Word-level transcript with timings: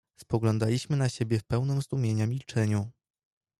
"Spoglądaliśmy 0.17 0.97
na 0.97 1.09
siebie 1.09 1.39
w 1.39 1.43
pełnem 1.43 1.81
zdumienia 1.81 2.27
milczeniu." 2.27 2.91